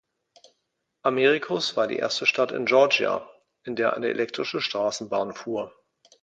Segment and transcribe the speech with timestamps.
[1.03, 3.29] Americus war die erste Stadt in Georgia,
[3.65, 5.75] in der eine elektrische Straßenbahn fuhr.